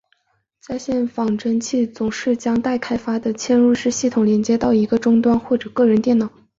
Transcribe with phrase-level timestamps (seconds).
[0.59, 6.27] 在线仿真器总是将待开发的嵌入式系统连接到一个终端或个人电脑。